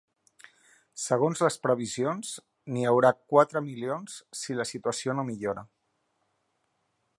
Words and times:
Segons 1.01 1.41
les 1.45 1.57
previsions 1.65 2.31
n’hi 2.75 2.87
haurà 2.93 3.13
quatre 3.35 3.63
milions 3.67 4.17
si 4.41 4.57
la 4.61 4.67
situació 4.73 5.19
no 5.19 5.29
millora. 5.31 5.67